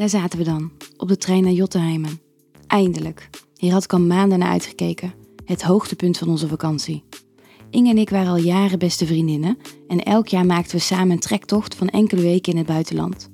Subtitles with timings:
[0.00, 2.20] Daar zaten we dan, op de trein naar Jotunheimen.
[2.66, 3.30] Eindelijk.
[3.56, 5.14] Hier had ik al maanden naar uitgekeken.
[5.44, 7.04] Het hoogtepunt van onze vakantie.
[7.70, 9.58] Inge en ik waren al jaren beste vriendinnen
[9.88, 13.30] en elk jaar maakten we samen een trektocht van enkele weken in het buitenland.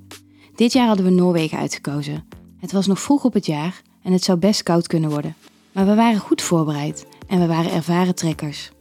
[0.55, 2.25] Dit jaar hadden we Noorwegen uitgekozen.
[2.57, 5.35] Het was nog vroeg op het jaar en het zou best koud kunnen worden.
[5.71, 8.71] Maar we waren goed voorbereid en we waren ervaren trekkers.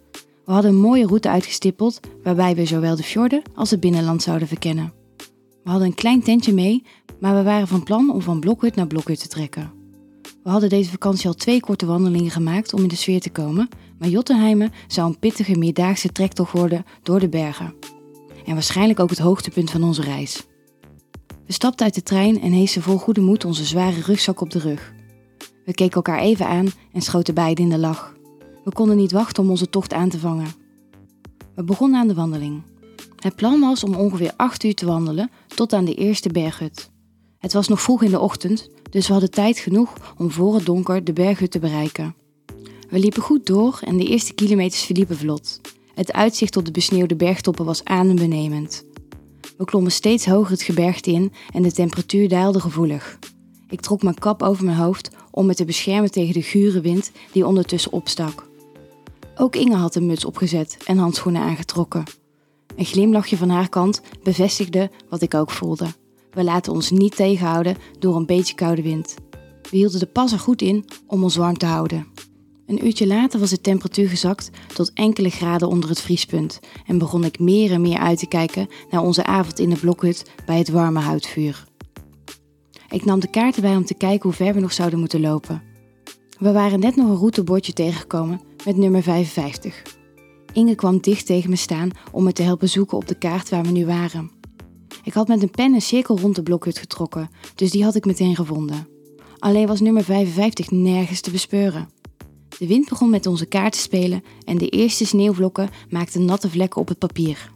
[0.45, 4.49] We hadden een mooie route uitgestippeld waarbij we zowel de fjorden als het binnenland zouden
[4.49, 4.93] verkennen.
[5.67, 6.83] We hadden een klein tentje mee,
[7.21, 9.73] maar we waren van plan om van blokhut naar blokhut te trekken.
[10.43, 13.69] We hadden deze vakantie al twee korte wandelingen gemaakt om in de sfeer te komen,
[13.99, 17.75] maar Jotunheimen zou een pittige meerdaagse trektocht worden door de bergen.
[18.45, 20.47] En waarschijnlijk ook het hoogtepunt van onze reis.
[21.47, 24.59] We stapten uit de trein en heesten vol goede moed onze zware rugzak op de
[24.59, 24.93] rug.
[25.65, 28.15] We keken elkaar even aan en schoten beiden in de lach.
[28.65, 30.49] We konden niet wachten om onze tocht aan te vangen.
[31.55, 32.63] We begonnen aan de wandeling.
[33.17, 36.91] Het plan was om ongeveer 8 uur te wandelen tot aan de eerste berghut.
[37.39, 40.67] Het was nog vroeg in de ochtend, dus we hadden tijd genoeg om voor het
[40.67, 42.15] donker de berghut te bereiken.
[42.89, 45.61] We liepen goed door en de eerste kilometers verliepen vlot.
[45.95, 48.85] Het uitzicht op de besneeuwde bergtoppen was adembenemend.
[49.57, 53.19] We klommen steeds hoger het gebergte in en de temperatuur daalde gevoelig.
[53.69, 57.11] Ik trok mijn kap over mijn hoofd om me te beschermen tegen de gure wind
[57.33, 58.49] die ondertussen opstak.
[59.37, 62.05] Ook Inge had een muts opgezet en handschoenen aangetrokken.
[62.77, 65.87] Een glimlachje van haar kant bevestigde wat ik ook voelde.
[66.37, 69.15] We laten ons niet tegenhouden door een beetje koude wind.
[69.71, 72.07] We hielden de pas er goed in om ons warm te houden.
[72.67, 77.25] Een uurtje later was de temperatuur gezakt tot enkele graden onder het vriespunt en begon
[77.25, 80.69] ik meer en meer uit te kijken naar onze avond in de blokhut bij het
[80.69, 81.65] warme houtvuur.
[82.89, 85.63] Ik nam de kaarten bij om te kijken hoe ver we nog zouden moeten lopen.
[86.39, 89.83] We waren net nog een routebordje tegengekomen met nummer 55.
[90.53, 93.63] Inge kwam dicht tegen me staan om me te helpen zoeken op de kaart waar
[93.63, 94.36] we nu waren.
[95.07, 98.05] Ik had met een pen een cirkel rond de blokhut getrokken, dus die had ik
[98.05, 98.89] meteen gevonden.
[99.39, 101.89] Alleen was nummer 55 nergens te bespeuren.
[102.59, 106.81] De wind begon met onze kaart te spelen en de eerste sneeuwvlokken maakten natte vlekken
[106.81, 107.53] op het papier.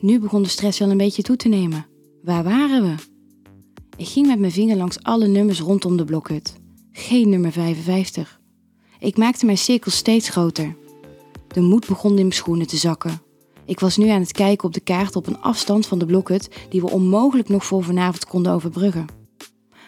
[0.00, 1.86] Nu begon de stress wel een beetje toe te nemen.
[2.22, 2.94] Waar waren we?
[3.96, 6.56] Ik ging met mijn vinger langs alle nummers rondom de blokhut.
[6.92, 8.40] Geen nummer 55.
[8.98, 10.76] Ik maakte mijn cirkel steeds groter.
[11.48, 13.20] De moed begon in mijn schoenen te zakken.
[13.68, 16.48] Ik was nu aan het kijken op de kaart op een afstand van de blokhut
[16.68, 19.06] die we onmogelijk nog voor vanavond konden overbruggen.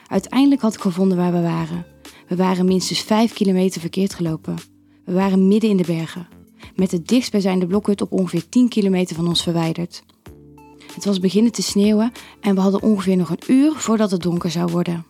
[0.07, 1.87] Uiteindelijk had ik gevonden waar we waren.
[2.29, 4.57] We waren minstens 5 kilometer verkeerd gelopen.
[5.05, 6.29] We waren midden in de bergen,
[6.75, 10.03] met het dichtstbijzijnde blokhut op ongeveer 10 kilometer van ons verwijderd.
[10.95, 14.51] Het was beginnen te sneeuwen en we hadden ongeveer nog een uur voordat het donker
[14.51, 15.07] zou worden.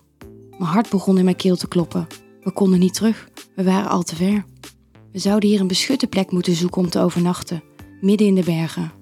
[0.50, 2.06] Mijn hart begon in mijn keel te kloppen.
[2.42, 4.44] We konden niet terug, we waren al te ver.
[5.12, 7.62] We zouden hier een beschutte plek moeten zoeken om te overnachten,
[8.00, 8.92] midden in de bergen.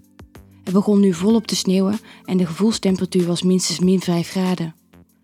[0.65, 4.75] Het begon nu volop te sneeuwen en de gevoelstemperatuur was minstens min 5 graden.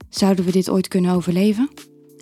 [0.08, 1.70] Zouden we dit ooit kunnen overleven?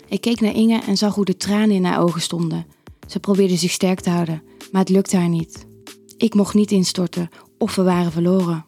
[0.08, 2.66] Ik keek naar Inge en zag hoe de tranen in haar ogen stonden.
[3.06, 4.42] Ze probeerde zich sterk te houden,
[4.72, 5.66] maar het lukte haar niet.
[6.16, 8.64] Ik mocht niet instorten of we waren verloren.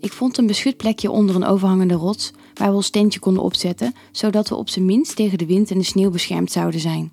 [0.00, 3.94] Ik vond een beschut plekje onder een overhangende rots waar we ons tentje konden opzetten,
[4.12, 7.12] zodat we op zijn minst tegen de wind en de sneeuw beschermd zouden zijn.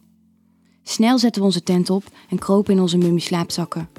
[0.84, 3.90] Snel zetten we onze tent op en kropen in onze mummie-slaapzakken.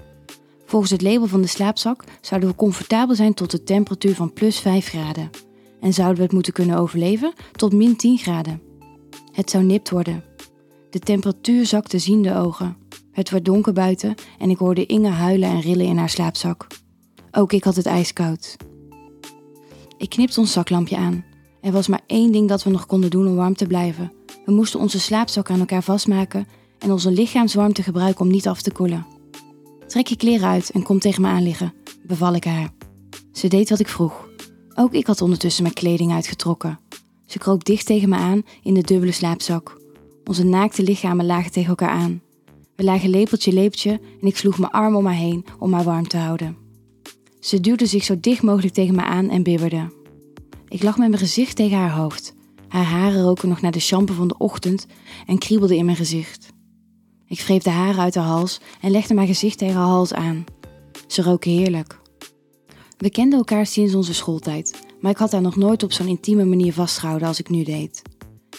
[0.68, 4.58] Volgens het label van de slaapzak zouden we comfortabel zijn tot de temperatuur van plus
[4.58, 5.30] 5 graden.
[5.80, 8.62] En zouden we het moeten kunnen overleven tot min 10 graden.
[9.32, 10.24] Het zou nipt worden.
[10.90, 12.76] De temperatuur zakte ziende ogen.
[13.12, 16.66] Het werd donker buiten en ik hoorde Inge huilen en rillen in haar slaapzak.
[17.30, 18.56] Ook ik had het ijskoud.
[19.98, 21.24] Ik knipte ons zaklampje aan.
[21.60, 24.12] Er was maar één ding dat we nog konden doen om warm te blijven.
[24.44, 26.48] We moesten onze slaapzak aan elkaar vastmaken
[26.78, 29.17] en onze lichaamswarmte gebruiken om niet af te koelen.
[29.88, 32.70] Trek je kleren uit en kom tegen me aan liggen, beval ik haar.
[33.32, 34.28] Ze deed wat ik vroeg.
[34.74, 36.78] Ook ik had ondertussen mijn kleding uitgetrokken.
[37.26, 39.80] Ze kroop dicht tegen me aan in de dubbele slaapzak.
[40.24, 42.22] Onze naakte lichamen lagen tegen elkaar aan.
[42.76, 46.08] We lagen lepeltje lepeltje en ik sloeg mijn arm om haar heen om haar warm
[46.08, 46.56] te houden.
[47.40, 49.92] Ze duwde zich zo dicht mogelijk tegen me aan en bibberde.
[50.68, 52.34] Ik lag met mijn gezicht tegen haar hoofd.
[52.68, 54.86] Haar haren roken nog naar de shampoo van de ochtend
[55.26, 56.47] en kriebelden in mijn gezicht.
[57.28, 60.44] Ik wreef de haren uit haar hals en legde mijn gezicht tegen haar hals aan.
[61.06, 62.00] Ze roken heerlijk.
[62.96, 66.44] We kenden elkaar sinds onze schooltijd, maar ik had haar nog nooit op zo'n intieme
[66.44, 68.02] manier vastgehouden als ik nu deed.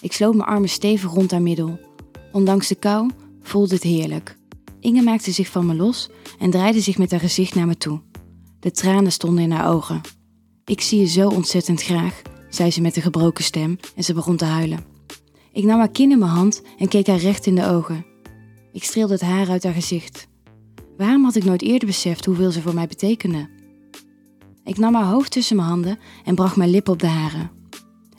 [0.01, 1.79] Ik sloot mijn armen stevig rond haar middel.
[2.31, 3.09] Ondanks de kou
[3.41, 4.37] voelde het heerlijk.
[4.79, 8.01] Inge maakte zich van me los en draaide zich met haar gezicht naar me toe.
[8.59, 10.01] De tranen stonden in haar ogen.
[10.65, 14.37] Ik zie je zo ontzettend graag, zei ze met een gebroken stem en ze begon
[14.37, 14.85] te huilen.
[15.51, 18.05] Ik nam haar kin in mijn hand en keek haar recht in de ogen.
[18.71, 20.27] Ik streelde het haar uit haar gezicht.
[20.97, 23.49] Waarom had ik nooit eerder beseft hoeveel ze voor mij betekende?
[24.63, 27.51] Ik nam haar hoofd tussen mijn handen en bracht mijn lippen op de haren.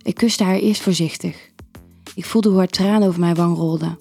[0.02, 1.50] Ik kuste haar eerst voorzichtig.
[2.14, 3.98] Ik voelde hoe haar tranen over mijn wang rolden.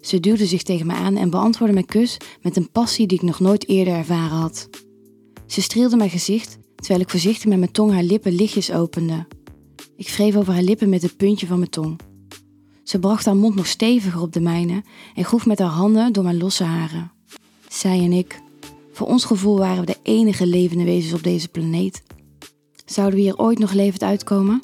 [0.00, 3.24] Ze duwde zich tegen me aan en beantwoordde mijn kus met een passie die ik
[3.24, 4.68] nog nooit eerder ervaren had.
[5.46, 9.26] Ze streelde mijn gezicht terwijl ik voorzichtig met mijn tong haar lippen lichtjes opende.
[9.96, 12.05] Ik wreef over haar lippen met het puntje van mijn tong.
[12.86, 14.82] Ze bracht haar mond nog steviger op de mijne
[15.14, 17.12] en groef met haar handen door mijn losse haren.
[17.68, 18.40] Zij en ik,
[18.92, 22.02] voor ons gevoel waren we de enige levende wezens op deze planeet.
[22.84, 24.60] Zouden we hier ooit nog levend uitkomen?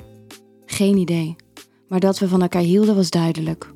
[0.66, 1.36] Geen idee,
[1.88, 3.72] maar dat we van elkaar hielden was duidelijk.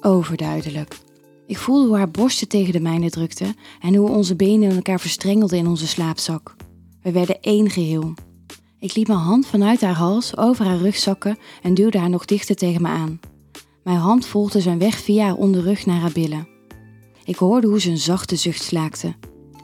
[0.00, 0.98] Overduidelijk.
[1.46, 5.58] Ik voelde hoe haar borsten tegen de mijne drukten en hoe onze benen elkaar verstrengelden
[5.58, 6.56] in onze slaapzak.
[7.02, 8.14] We werden één geheel.
[8.78, 12.24] Ik liet mijn hand vanuit haar hals over haar rug zakken en duwde haar nog
[12.24, 13.20] dichter tegen me aan.
[13.82, 16.48] Mijn hand volgde zijn weg via haar onderrug naar haar billen.
[17.24, 19.14] Ik hoorde hoe ze een zachte zucht slaakte.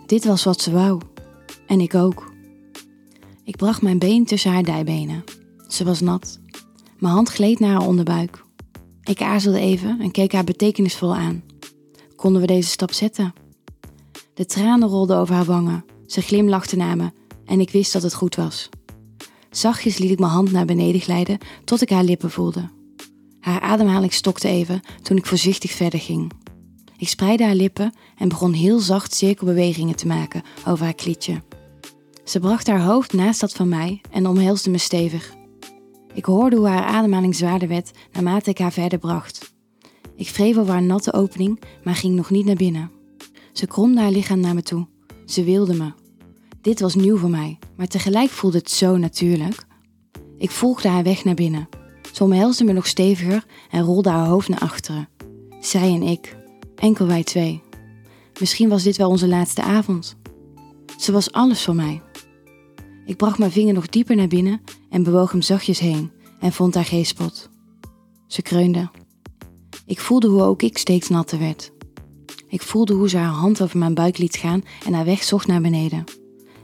[0.06, 1.00] Dit was wat ze wou.
[1.66, 2.32] En ik ook.
[3.44, 5.24] Ik bracht mijn been tussen haar dijbenen.
[5.68, 6.38] Ze was nat.
[6.98, 8.42] Mijn hand gleed naar haar onderbuik.
[9.02, 11.42] Ik aarzelde even en keek haar betekenisvol aan.
[12.16, 13.34] Konden we deze stap zetten?
[14.34, 15.84] De tranen rolden over haar wangen.
[16.06, 17.12] Ze glimlachte naar me
[17.44, 18.68] en ik wist dat het goed was.
[19.50, 22.70] Zachtjes liet ik mijn hand naar beneden glijden tot ik haar lippen voelde.
[23.44, 26.32] Haar ademhaling stokte even toen ik voorzichtig verder ging.
[26.96, 31.42] Ik spreidde haar lippen en begon heel zacht cirkelbewegingen te maken over haar klietje.
[32.24, 35.34] Ze bracht haar hoofd naast dat van mij en omhelsde me stevig.
[36.14, 39.54] Ik hoorde hoe haar ademhaling zwaarder werd naarmate ik haar verder bracht.
[40.16, 42.90] Ik wreef over haar natte opening, maar ging nog niet naar binnen.
[43.52, 44.86] Ze kromde haar lichaam naar me toe.
[45.26, 45.92] Ze wilde me.
[46.60, 49.66] Dit was nieuw voor mij, maar tegelijk voelde het zo natuurlijk.
[50.38, 51.68] Ik volgde haar weg naar binnen.
[52.14, 55.08] Ze omhelsde me nog steviger en rolde haar hoofd naar achteren.
[55.60, 56.36] Zij en ik,
[56.76, 57.62] enkel wij twee.
[58.40, 60.16] Misschien was dit wel onze laatste avond.
[60.98, 62.02] Ze was alles voor mij.
[63.04, 66.74] Ik bracht mijn vinger nog dieper naar binnen en bewoog hem zachtjes heen en vond
[66.74, 67.48] haar geespot.
[68.26, 68.90] Ze kreunde.
[69.86, 71.72] Ik voelde hoe ook ik steeds natter werd.
[72.48, 75.46] Ik voelde hoe ze haar hand over mijn buik liet gaan en haar weg zocht
[75.46, 76.04] naar beneden.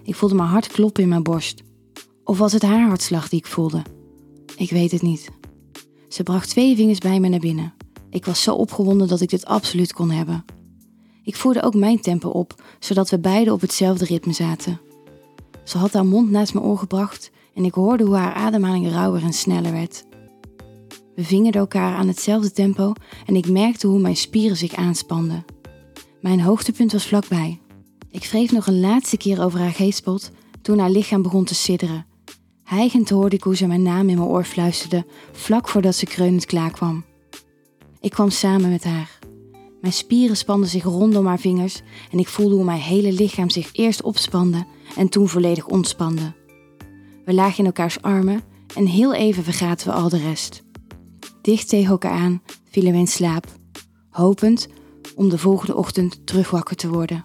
[0.03, 1.63] Ik voelde mijn hart kloppen in mijn borst.
[2.25, 3.83] Of was het haar hartslag die ik voelde?
[4.57, 5.39] Ik weet het niet.
[6.11, 7.73] Ze bracht twee vingers bij me naar binnen.
[8.11, 10.45] Ik was zo opgewonden dat ik dit absoluut kon hebben.
[11.23, 14.81] Ik voerde ook mijn tempo op, zodat we beiden op hetzelfde ritme zaten.
[15.65, 19.23] Ze had haar mond naast mijn oor gebracht en ik hoorde hoe haar ademhaling rauwer
[19.23, 20.05] en sneller werd.
[21.15, 22.93] We vingerden elkaar aan hetzelfde tempo
[23.27, 25.45] en ik merkte hoe mijn spieren zich aanspanden.
[26.21, 27.61] Mijn hoogtepunt was vlakbij.
[28.11, 30.31] Ik wreef nog een laatste keer over haar geestpot
[30.63, 32.07] toen haar lichaam begon te sidderen.
[32.71, 36.47] Hijgend hoorde ik hoe ze mijn naam in mijn oor fluisterde, vlak voordat ze kreunend
[36.47, 37.05] klaar kwam.
[38.01, 39.19] Ik kwam samen met haar.
[39.81, 41.81] Mijn spieren spanden zich rondom haar vingers
[42.11, 46.33] en ik voelde hoe mijn hele lichaam zich eerst opspande en toen volledig ontspande.
[47.25, 48.43] We lagen in elkaars armen
[48.77, 50.63] en heel even vergaten we al de rest.
[51.43, 53.47] Dicht tegen elkaar aan vielen we in slaap,
[54.11, 54.69] hopend
[55.15, 57.25] om de volgende ochtend terug wakker te worden.